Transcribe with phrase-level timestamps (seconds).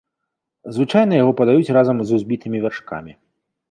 [0.77, 3.11] Звычайна яго падаюць разам з узбітымі вяршкамі.